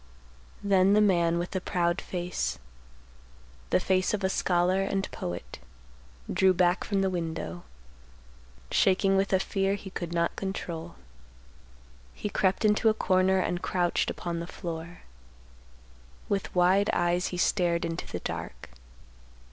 [0.67, 2.57] _Then the man with the proud face,
[3.69, 5.59] the face of a scholar and poet,
[6.33, 7.65] drew back from the window,
[8.71, 10.95] shaking with a fear he could not control.
[12.15, 15.01] He crept into a corner and crouched upon the floor.
[16.27, 18.71] With wide eyes, he stared into the dark.